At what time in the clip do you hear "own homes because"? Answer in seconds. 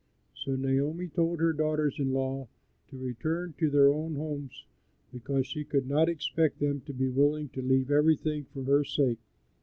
3.93-5.45